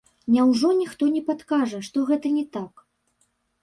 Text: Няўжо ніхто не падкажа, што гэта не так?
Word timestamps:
Няўжо 0.35 0.71
ніхто 0.79 1.11
не 1.19 1.23
падкажа, 1.29 1.85
што 1.91 2.09
гэта 2.11 2.37
не 2.41 2.45
так? 2.61 2.87